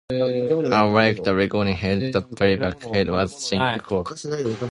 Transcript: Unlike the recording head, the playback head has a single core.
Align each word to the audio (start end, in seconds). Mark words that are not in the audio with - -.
Unlike 0.09 1.25
the 1.25 1.35
recording 1.35 1.75
head, 1.75 2.11
the 2.11 2.23
playback 2.23 2.81
head 2.85 3.05
has 3.07 3.35
a 3.35 3.39
single 3.39 3.79
core. 4.03 4.57